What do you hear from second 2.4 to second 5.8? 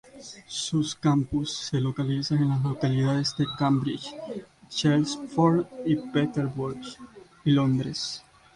las localidades de Cambridge, Chelmsford